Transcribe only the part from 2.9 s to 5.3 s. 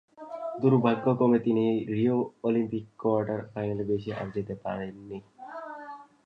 Quarter ফাইনালের বেশি আর যেতে পারেননি।